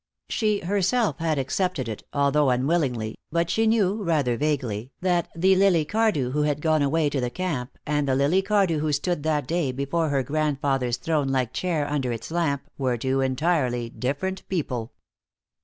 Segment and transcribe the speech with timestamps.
[0.29, 5.85] She herself had accepted it, although unwillingly, but she knew, rather vaguely, that the Lily
[5.85, 9.45] Cardew who had gone away to the camp and the Lily Cardew who stood that
[9.45, 14.91] day before her grandfather's throne like chair under its lamp, were two entirely different people.